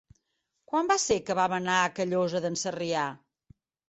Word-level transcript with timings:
Quan 0.69 0.87
va 0.91 0.95
ser 1.03 1.17
que 1.27 1.35
vam 1.39 1.53
anar 1.57 1.75
a 1.81 1.91
Callosa 1.99 2.41
d'en 2.47 2.57
Sarrià? 2.63 3.05